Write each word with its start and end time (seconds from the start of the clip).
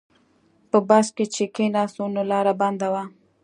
په 0.69 0.77
بس 0.87 1.07
کې 1.15 1.25
چې 1.33 1.43
کیناستو 1.55 2.03
نو 2.15 2.21
لاره 2.31 2.53
بنده 2.61 2.87
وه. 2.93 3.03